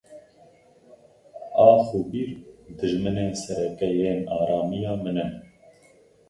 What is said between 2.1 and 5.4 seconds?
bîr dijminên sereke yên aramiya min in.